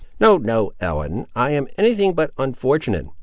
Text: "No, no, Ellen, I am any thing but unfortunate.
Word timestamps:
"No, 0.19 0.37
no, 0.39 0.71
Ellen, 0.79 1.27
I 1.35 1.51
am 1.51 1.67
any 1.77 1.93
thing 1.93 2.13
but 2.13 2.31
unfortunate. 2.39 3.05